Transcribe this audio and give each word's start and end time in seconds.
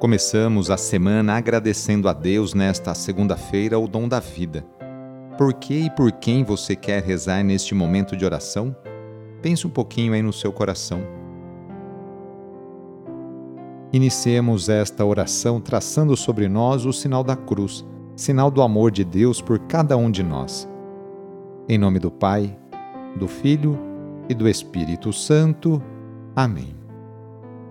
Começamos 0.00 0.70
a 0.70 0.78
semana 0.78 1.34
agradecendo 1.34 2.08
a 2.08 2.14
Deus 2.14 2.54
nesta 2.54 2.94
segunda-feira 2.94 3.78
o 3.78 3.86
dom 3.86 4.08
da 4.08 4.18
vida. 4.18 4.64
Por 5.36 5.52
que 5.52 5.74
e 5.74 5.90
por 5.90 6.10
quem 6.10 6.42
você 6.42 6.74
quer 6.74 7.02
rezar 7.02 7.44
neste 7.44 7.74
momento 7.74 8.16
de 8.16 8.24
oração? 8.24 8.74
Pense 9.42 9.66
um 9.66 9.70
pouquinho 9.70 10.14
aí 10.14 10.22
no 10.22 10.32
seu 10.32 10.54
coração. 10.54 11.02
Iniciemos 13.92 14.70
esta 14.70 15.04
oração 15.04 15.60
traçando 15.60 16.16
sobre 16.16 16.48
nós 16.48 16.86
o 16.86 16.94
sinal 16.94 17.22
da 17.22 17.36
cruz, 17.36 17.84
sinal 18.16 18.50
do 18.50 18.62
amor 18.62 18.90
de 18.90 19.04
Deus 19.04 19.42
por 19.42 19.58
cada 19.58 19.98
um 19.98 20.10
de 20.10 20.22
nós. 20.22 20.66
Em 21.68 21.76
nome 21.76 21.98
do 21.98 22.10
Pai, 22.10 22.56
do 23.16 23.28
Filho 23.28 23.78
e 24.30 24.34
do 24.34 24.48
Espírito 24.48 25.12
Santo. 25.12 25.82
Amém. 26.34 26.79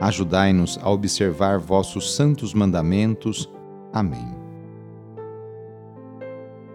Ajudai-nos 0.00 0.78
a 0.82 0.90
observar 0.90 1.58
vossos 1.58 2.14
santos 2.14 2.52
mandamentos. 2.52 3.50
Amém. 3.92 4.36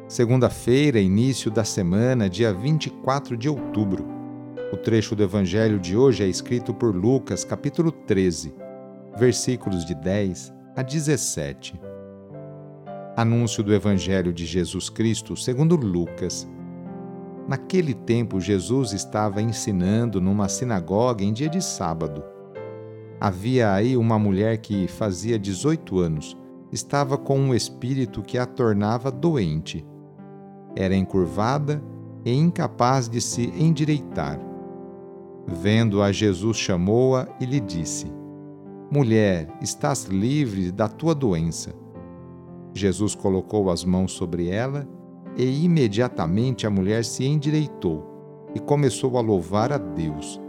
Segunda-feira, 0.08 1.00
início 1.00 1.52
da 1.52 1.64
semana, 1.64 2.28
dia 2.28 2.52
24 2.52 3.38
de 3.38 3.48
outubro. 3.48 4.08
O 4.74 4.78
trecho 4.78 5.16
do 5.16 5.22
Evangelho 5.22 5.80
de 5.80 5.96
hoje 5.96 6.24
é 6.24 6.28
escrito 6.28 6.74
por 6.74 6.96
Lucas, 6.96 7.46
capítulo 7.46 7.92
13, 7.92 8.56
versículos 9.16 9.86
de 9.86 9.94
10 9.94 10.52
a 10.76 10.82
17. 10.82 11.80
Anúncio 13.16 13.64
do 13.64 13.72
Evangelho 13.72 14.34
de 14.34 14.48
Jesus 14.48 14.90
Cristo 14.90 15.38
segundo 15.38 15.76
Lucas. 15.76 16.50
Naquele 17.48 17.94
tempo, 17.94 18.42
Jesus 18.42 18.94
estava 18.94 19.42
ensinando 19.42 20.20
numa 20.20 20.50
sinagoga 20.50 21.24
em 21.24 21.32
dia 21.32 21.50
de 21.50 21.62
sábado 21.62 22.31
Havia 23.22 23.72
aí 23.72 23.96
uma 23.96 24.18
mulher 24.18 24.58
que 24.58 24.88
fazia 24.88 25.38
18 25.38 26.00
anos, 26.00 26.36
estava 26.72 27.20
com 27.20 27.38
um 27.40 27.54
espírito 27.54 28.24
que 28.24 28.36
a 28.36 28.48
tornava 28.48 29.12
doente. 29.12 29.86
Era 30.76 30.96
encurvada 30.96 31.84
e 32.26 32.34
incapaz 32.34 33.08
de 33.08 33.22
se 33.22 33.44
endireitar. 33.56 34.40
Vendo-a, 35.46 36.12
Jesus 36.12 36.58
chamou-a 36.58 37.28
e 37.40 37.46
lhe 37.46 37.60
disse: 37.60 38.12
Mulher, 38.90 39.56
estás 39.62 40.06
livre 40.06 40.72
da 40.72 40.88
tua 40.88 41.14
doença. 41.14 41.76
Jesus 42.74 43.14
colocou 43.14 43.70
as 43.70 43.86
mãos 43.86 44.14
sobre 44.14 44.50
ela 44.50 44.88
e 45.38 45.64
imediatamente 45.64 46.66
a 46.66 46.72
mulher 46.72 47.06
se 47.06 47.24
endireitou 47.24 48.04
e 48.56 48.60
começou 48.60 49.16
a 49.20 49.22
louvar 49.22 49.72
a 49.72 49.78
Deus. 49.78 50.41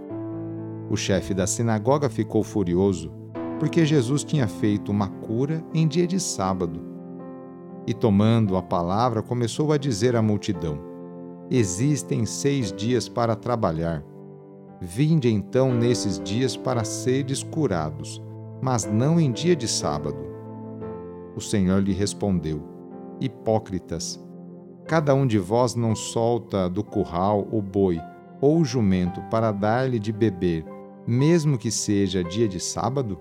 O 0.91 0.97
chefe 0.97 1.33
da 1.33 1.47
sinagoga 1.47 2.08
ficou 2.08 2.42
furioso 2.42 3.22
porque 3.62 3.86
Jesus 3.86 4.25
tinha 4.25 4.48
feito 4.48 4.91
uma 4.91 5.06
cura 5.06 5.64
em 5.72 5.86
dia 5.86 6.05
de 6.05 6.19
sábado. 6.19 6.80
E 7.86 7.94
tomando 7.94 8.56
a 8.56 8.62
palavra, 8.62 9.22
começou 9.22 9.72
a 9.72 9.78
dizer 9.78 10.16
à 10.16 10.20
multidão: 10.20 10.81
Existem 11.48 12.26
seis 12.26 12.72
dias 12.72 13.09
para 13.09 13.37
trabalhar. 13.37 14.03
Vinde 14.81 15.32
então 15.32 15.72
nesses 15.72 16.19
dias 16.19 16.56
para 16.56 16.82
seres 16.82 17.44
curados, 17.44 18.20
mas 18.60 18.84
não 18.84 19.20
em 19.20 19.31
dia 19.31 19.54
de 19.54 19.69
sábado. 19.69 20.19
O 21.37 21.41
Senhor 21.41 21.81
lhe 21.81 21.93
respondeu: 21.93 22.60
Hipócritas, 23.20 24.20
cada 24.88 25.14
um 25.14 25.25
de 25.25 25.38
vós 25.38 25.76
não 25.76 25.94
solta 25.94 26.69
do 26.69 26.82
curral 26.82 27.47
o 27.53 27.62
boi 27.62 28.00
ou 28.41 28.59
o 28.59 28.64
jumento 28.64 29.22
para 29.31 29.53
dar-lhe 29.53 30.00
de 30.00 30.10
beber 30.10 30.64
mesmo 31.06 31.58
que 31.58 31.70
seja 31.70 32.22
dia 32.22 32.48
de 32.48 32.60
sábado? 32.60 33.18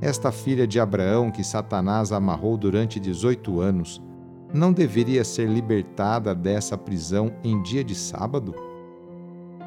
Esta 0.00 0.30
filha 0.30 0.66
de 0.66 0.78
Abraão 0.78 1.30
que 1.30 1.42
Satanás 1.42 2.12
amarrou 2.12 2.56
durante 2.56 3.00
18 3.00 3.60
anos, 3.60 4.02
não 4.52 4.72
deveria 4.72 5.24
ser 5.24 5.48
libertada 5.48 6.34
dessa 6.34 6.76
prisão 6.76 7.32
em 7.42 7.60
dia 7.62 7.82
de 7.82 7.94
sábado? 7.94 8.54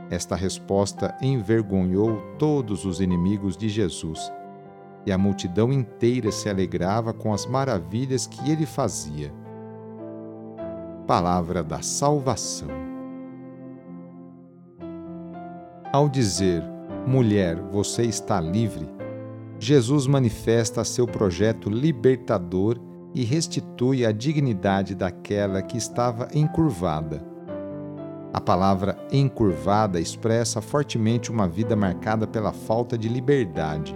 Esta 0.09 0.35
resposta 0.35 1.15
envergonhou 1.21 2.21
todos 2.37 2.85
os 2.85 2.99
inimigos 2.99 3.57
de 3.57 3.69
Jesus, 3.69 4.31
e 5.05 5.11
a 5.11 5.17
multidão 5.17 5.71
inteira 5.71 6.31
se 6.31 6.49
alegrava 6.49 7.13
com 7.13 7.33
as 7.33 7.45
maravilhas 7.45 8.27
que 8.27 8.49
ele 8.49 8.65
fazia. 8.65 9.33
Palavra 11.07 11.63
da 11.63 11.81
Salvação. 11.81 12.69
Ao 15.91 16.07
dizer, 16.07 16.63
Mulher, 17.07 17.55
você 17.71 18.03
está 18.03 18.39
livre. 18.39 18.87
Jesus 19.57 20.05
manifesta 20.05 20.83
seu 20.83 21.07
projeto 21.07 21.69
libertador 21.69 22.77
e 23.15 23.23
restitui 23.23 24.05
a 24.05 24.11
dignidade 24.11 24.93
daquela 24.93 25.61
que 25.61 25.77
estava 25.77 26.27
encurvada. 26.33 27.25
A 28.31 28.39
palavra 28.39 28.97
encurvada 29.11 29.99
expressa 29.99 30.61
fortemente 30.61 31.31
uma 31.31 31.47
vida 31.47 31.75
marcada 31.75 32.27
pela 32.27 32.53
falta 32.53 32.97
de 32.97 33.09
liberdade. 33.09 33.95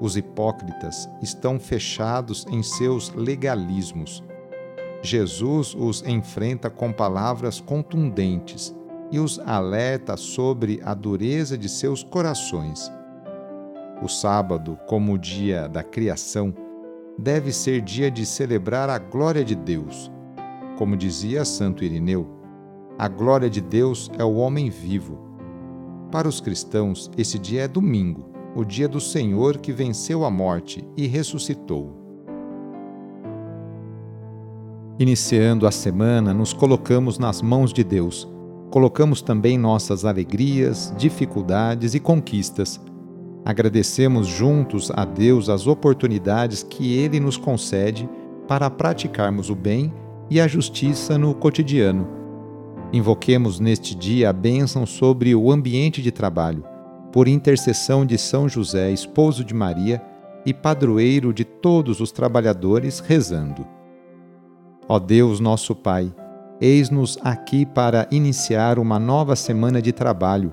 Os 0.00 0.16
hipócritas 0.16 1.08
estão 1.20 1.58
fechados 1.58 2.46
em 2.48 2.62
seus 2.62 3.12
legalismos. 3.12 4.22
Jesus 5.02 5.74
os 5.74 6.02
enfrenta 6.06 6.70
com 6.70 6.90
palavras 6.92 7.60
contundentes 7.60 8.74
e 9.10 9.18
os 9.18 9.38
alerta 9.40 10.16
sobre 10.16 10.80
a 10.84 10.94
dureza 10.94 11.56
de 11.56 11.68
seus 11.68 12.02
corações. 12.02 12.90
O 14.02 14.08
sábado, 14.08 14.78
como 14.86 15.14
o 15.14 15.18
dia 15.18 15.68
da 15.68 15.82
criação, 15.82 16.54
deve 17.18 17.52
ser 17.52 17.80
dia 17.80 18.10
de 18.10 18.26
celebrar 18.26 18.90
a 18.90 18.98
glória 18.98 19.44
de 19.44 19.54
Deus. 19.54 20.10
Como 20.76 20.96
dizia 20.96 21.44
Santo 21.44 21.82
Irineu, 21.82 22.28
a 22.98 23.08
glória 23.08 23.48
de 23.48 23.60
Deus 23.60 24.10
é 24.18 24.24
o 24.24 24.34
homem 24.34 24.68
vivo. 24.68 25.18
Para 26.10 26.28
os 26.28 26.40
cristãos, 26.40 27.10
esse 27.16 27.38
dia 27.38 27.62
é 27.62 27.68
domingo, 27.68 28.28
o 28.54 28.64
dia 28.64 28.88
do 28.88 29.00
Senhor 29.00 29.58
que 29.58 29.72
venceu 29.72 30.24
a 30.24 30.30
morte 30.30 30.86
e 30.96 31.06
ressuscitou. 31.06 32.04
Iniciando 34.98 35.66
a 35.66 35.70
semana, 35.70 36.32
nos 36.32 36.52
colocamos 36.52 37.18
nas 37.18 37.42
mãos 37.42 37.72
de 37.72 37.84
Deus 37.84 38.35
colocamos 38.70 39.22
também 39.22 39.56
nossas 39.56 40.04
alegrias, 40.04 40.92
dificuldades 40.96 41.94
e 41.94 42.00
conquistas. 42.00 42.80
Agradecemos 43.44 44.26
juntos 44.26 44.90
a 44.94 45.04
Deus 45.04 45.48
as 45.48 45.66
oportunidades 45.66 46.62
que 46.62 46.96
Ele 46.96 47.20
nos 47.20 47.36
concede 47.36 48.08
para 48.48 48.68
praticarmos 48.68 49.50
o 49.50 49.54
bem 49.54 49.92
e 50.28 50.40
a 50.40 50.48
justiça 50.48 51.16
no 51.16 51.34
cotidiano. 51.34 52.08
Invoquemos 52.92 53.60
neste 53.60 53.94
dia 53.94 54.30
a 54.30 54.32
bênção 54.32 54.86
sobre 54.86 55.34
o 55.34 55.50
ambiente 55.50 56.02
de 56.02 56.10
trabalho, 56.10 56.64
por 57.12 57.28
intercessão 57.28 58.04
de 58.04 58.18
São 58.18 58.48
José, 58.48 58.90
esposo 58.90 59.44
de 59.44 59.54
Maria 59.54 60.02
e 60.44 60.54
padroeiro 60.54 61.32
de 61.32 61.44
todos 61.44 62.00
os 62.00 62.12
trabalhadores, 62.12 63.00
rezando. 63.00 63.66
Ó 64.88 64.98
Deus, 64.98 65.40
nosso 65.40 65.74
Pai, 65.74 66.12
Eis-nos 66.58 67.18
aqui 67.22 67.66
para 67.66 68.08
iniciar 68.10 68.78
uma 68.78 68.98
nova 68.98 69.36
semana 69.36 69.82
de 69.82 69.92
trabalho 69.92 70.50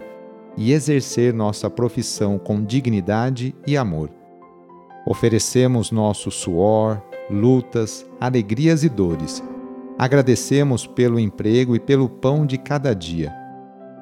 e 0.57 0.73
exercer 0.73 1.33
nossa 1.33 1.69
profissão 1.69 2.37
com 2.37 2.61
dignidade 2.61 3.55
e 3.65 3.77
amor. 3.77 4.09
Oferecemos 5.05 5.91
nosso 5.91 6.29
suor, 6.29 7.01
lutas, 7.29 8.05
alegrias 8.19 8.83
e 8.83 8.89
dores. 8.89 9.41
Agradecemos 9.97 10.85
pelo 10.85 11.17
emprego 11.17 11.73
e 11.73 11.79
pelo 11.79 12.09
pão 12.09 12.45
de 12.45 12.57
cada 12.57 12.93
dia. 12.93 13.33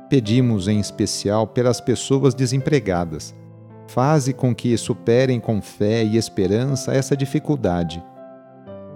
Pedimos 0.10 0.68
em 0.68 0.80
especial 0.80 1.46
pelas 1.46 1.80
pessoas 1.80 2.34
desempregadas. 2.34 3.36
Faze 3.86 4.34
com 4.34 4.56
que 4.56 4.76
superem 4.76 5.40
com 5.40 5.62
fé 5.62 6.04
e 6.04 6.18
esperança 6.18 6.94
essa 6.94 7.16
dificuldade. 7.16 8.04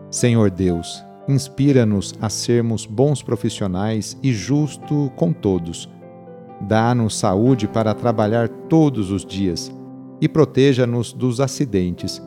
Senhor 0.10 0.50
Deus, 0.50 1.05
inspira-nos 1.28 2.14
a 2.22 2.30
sermos 2.30 2.86
bons 2.86 3.22
profissionais 3.22 4.18
e 4.22 4.32
justo 4.34 5.12
com 5.16 5.34
todos. 5.34 5.90
Dá-nos 6.62 7.18
saúde 7.18 7.68
para 7.68 7.94
trabalhar 7.94 8.48
todos 8.48 9.12
os 9.12 9.26
dias 9.26 9.72
e 10.22 10.28
proteja-nos 10.30 11.12
dos 11.12 11.40
acidentes. 11.42 12.22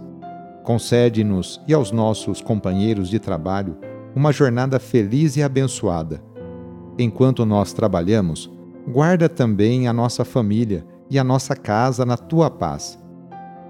Concede-nos 0.65 1.61
e 1.67 1.73
aos 1.73 1.91
nossos 1.91 2.41
companheiros 2.41 3.09
de 3.09 3.19
trabalho 3.19 3.77
uma 4.15 4.33
jornada 4.33 4.79
feliz 4.79 5.37
e 5.37 5.43
abençoada. 5.43 6.23
Enquanto 6.99 7.47
nós 7.47 7.73
trabalhamos, 7.73 8.51
guarda 8.87 9.29
também 9.29 9.87
a 9.87 9.93
nossa 9.93 10.25
família 10.25 10.85
e 11.11 11.19
a 11.19 11.25
nossa 11.25 11.55
casa 11.55 12.05
na 12.05 12.17
tua 12.17 12.51
paz. 12.51 12.99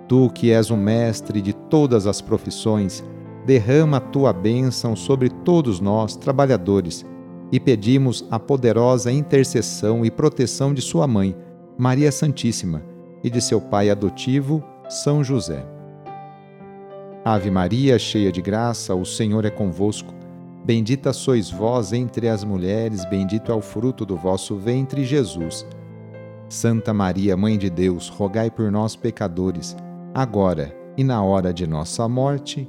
Tu, 0.09 0.31
que 0.31 0.51
és 0.51 0.71
o 0.71 0.77
mestre 0.77 1.43
de 1.43 1.53
todas 1.53 2.07
as 2.07 2.21
profissões, 2.21 3.05
derrama 3.49 3.97
a 3.97 4.01
tua 4.01 4.31
bênção 4.31 4.95
sobre 4.95 5.31
todos 5.31 5.81
nós, 5.81 6.15
trabalhadores, 6.15 7.07
e 7.51 7.59
pedimos 7.59 8.23
a 8.31 8.39
poderosa 8.39 9.11
intercessão 9.11 10.05
e 10.05 10.11
proteção 10.11 10.75
de 10.75 10.83
Sua 10.83 11.07
mãe, 11.07 11.35
Maria 11.79 12.13
Santíssima, 12.13 12.83
e 13.25 13.31
de 13.31 13.41
seu 13.41 13.59
pai 13.59 13.89
adotivo, 13.89 14.63
São 14.87 15.25
José. 15.25 15.65
Ave 17.25 17.51
Maria, 17.51 17.99
cheia 17.99 18.31
de 18.31 18.43
graça, 18.43 18.95
o 18.95 19.07
Senhor 19.07 19.47
é 19.47 19.51
convosco. 19.51 20.13
Bendita 20.63 21.15
sois 21.15 21.51
vós 21.51 21.95
entre 21.95 22.29
as 22.29 22.45
mulheres, 22.45 23.07
bendito 23.07 23.51
é 23.51 23.55
o 23.55 23.63
fruto 23.63 24.05
do 24.05 24.15
vosso 24.15 24.57
ventre, 24.57 25.07
Jesus. 25.07 25.67
Santa 26.51 26.93
Maria, 26.93 27.35
Mãe 27.35 27.57
de 27.57 27.71
Deus, 27.71 28.11
rogai 28.11 28.51
por 28.51 28.71
nós, 28.71 28.95
pecadores, 28.95 29.75
agora 30.15 30.77
e 30.99 31.03
na 31.03 31.23
hora 31.23 31.51
de 31.51 31.67
nossa 31.67 32.07
morte. 32.07 32.69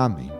Amém. 0.00 0.32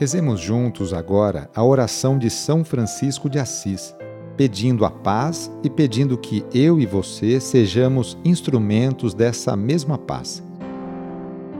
Rezemos 0.00 0.40
juntos 0.40 0.92
agora 0.92 1.48
a 1.54 1.62
oração 1.62 2.18
de 2.18 2.28
São 2.28 2.64
Francisco 2.64 3.30
de 3.30 3.38
Assis, 3.38 3.94
pedindo 4.36 4.84
a 4.84 4.90
paz 4.90 5.48
e 5.62 5.70
pedindo 5.70 6.18
que 6.18 6.44
eu 6.52 6.80
e 6.80 6.84
você 6.84 7.38
sejamos 7.38 8.18
instrumentos 8.24 9.14
dessa 9.14 9.54
mesma 9.56 9.96
paz. 9.96 10.42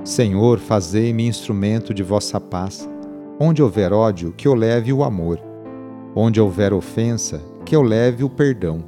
Senhor, 0.03 0.59
fazei-me 0.59 1.29
instrumento 1.29 1.95
de 1.95 2.03
vossa 2.03 2.41
paz. 2.41 2.91
Onde 3.39 3.63
houver 3.63 3.93
ódio, 3.93 4.33
que 4.33 4.49
eu 4.49 4.55
leve 4.55 4.93
o 4.93 5.05
amor. 5.05 5.41
Onde 6.13 6.41
houver 6.41 6.73
ofensa, 6.73 7.41
que 7.65 7.77
eu 7.77 7.83
leve 7.83 8.25
o 8.25 8.29
perdão. 8.29 8.83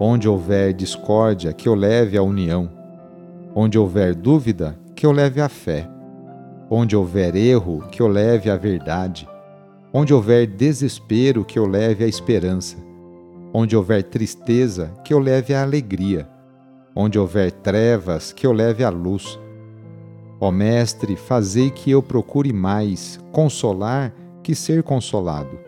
Onde 0.00 0.28
houver 0.28 0.72
discórdia, 0.72 1.52
que 1.52 1.68
eu 1.68 1.76
leve 1.76 2.18
a 2.18 2.22
união. 2.24 2.68
Onde 3.54 3.78
houver 3.78 4.12
dúvida, 4.12 4.76
que 4.96 5.06
eu 5.06 5.12
leve 5.12 5.40
a 5.40 5.48
fé. 5.48 5.88
Onde 6.70 6.96
houver 6.96 7.34
erro, 7.34 7.84
que 7.90 8.02
eu 8.02 8.08
leve 8.08 8.50
a 8.50 8.56
verdade. 8.56 9.28
Onde 9.92 10.12
houver 10.12 10.46
desespero, 10.46 11.44
que 11.44 11.58
eu 11.58 11.66
leve 11.66 12.04
a 12.04 12.08
esperança. 12.08 12.76
Onde 13.52 13.76
houver 13.76 14.02
tristeza, 14.02 14.92
que 15.04 15.14
eu 15.14 15.18
leve 15.18 15.54
a 15.54 15.62
alegria. 15.62 16.28
Onde 16.94 17.18
houver 17.18 17.50
trevas, 17.50 18.32
que 18.32 18.46
eu 18.46 18.52
leve 18.52 18.84
a 18.84 18.90
luz 18.90 19.38
Ó 20.40 20.52
Mestre, 20.52 21.16
fazei 21.16 21.68
que 21.68 21.90
eu 21.90 22.00
procure 22.00 22.52
mais 22.52 23.18
consolar 23.32 24.14
que 24.40 24.54
ser 24.54 24.84
consolado, 24.84 25.58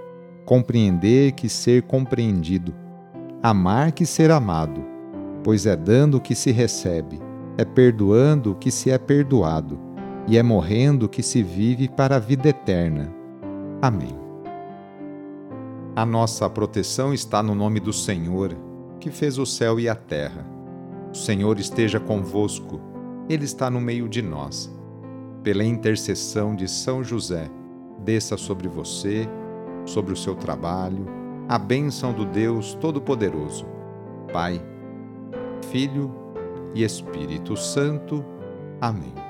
compreender 0.45 1.33
que 1.33 1.49
ser 1.49 1.83
compreendido, 1.83 2.73
amar 3.43 3.91
que 3.91 4.07
ser 4.07 4.31
amado, 4.31 4.81
pois 5.43 5.67
é 5.67 5.75
dando 5.75 6.21
que 6.21 6.37
se 6.37 6.53
recebe, 6.53 7.19
é 7.59 7.65
perdoando 7.65 8.55
que 8.55 8.71
se 8.71 8.93
é 8.93 8.97
perdoado, 8.97 9.77
e 10.31 10.39
é 10.39 10.43
morrendo 10.43 11.09
que 11.09 11.23
se 11.23 11.43
vive 11.43 11.89
para 11.89 12.17
a 12.17 12.19
vida 12.19 12.49
eterna. 12.49 13.13
Amém. 13.83 14.17
A 15.95 16.07
nossa 16.07 16.49
proteção 16.49 17.13
está 17.13 17.43
no 17.43 17.55
nome 17.55 17.81
do 17.81 17.93
Senhor, 17.93 18.57
que 18.99 19.11
fez 19.11 19.37
o 19.39 19.45
céu 19.45 19.79
e 19.79 19.89
a 19.89 19.95
terra. 19.95 20.47
O 21.13 21.17
Senhor 21.17 21.59
esteja 21.59 21.99
convosco 21.99 22.81
ele 23.31 23.45
está 23.45 23.71
no 23.71 23.81
meio 23.81 24.09
de 24.09 24.21
nós. 24.21 24.69
Pela 25.45 25.65
intercessão 25.65 26.55
de 26.55 26.69
São 26.69 27.03
José, 27.05 27.49
desça 28.05 28.37
sobre 28.37 28.67
você, 28.67 29.29
sobre 29.87 30.13
o 30.13 30.17
seu 30.17 30.35
trabalho, 30.35 31.07
a 31.49 31.57
bênção 31.57 32.13
do 32.13 32.25
Deus 32.25 32.75
Todo-Poderoso, 32.75 33.67
Pai, 34.33 34.61
Filho 35.71 36.13
e 36.75 36.83
Espírito 36.83 37.57
Santo. 37.57 38.25
Amém. 38.81 39.30